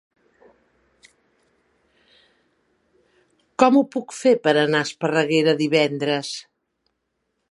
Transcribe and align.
Com 3.63 3.79
ho 3.79 3.85
puc 3.97 4.17
fer 4.21 4.35
per 4.47 4.53
anar 4.53 4.83
a 4.85 4.89
Esparreguera 4.91 5.57
divendres? 5.63 6.35